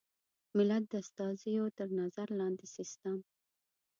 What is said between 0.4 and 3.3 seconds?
ملت د استازیو تر نظر لاندې سیسټم.